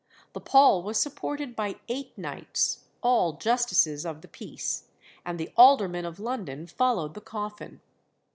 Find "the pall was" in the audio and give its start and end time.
0.33-0.97